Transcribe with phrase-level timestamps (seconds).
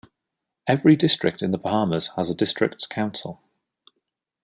[0.65, 3.39] Every district in the Bahamas has a districts council.